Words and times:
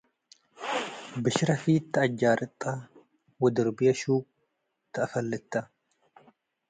ብሽረ 1.23 1.49
ፊት 1.63 1.83
ተአጃርጠ 1.93 2.61
ወድርብየ 3.41 3.89
ሹክ 3.99 4.25
ተአፈልተ። 4.93 5.53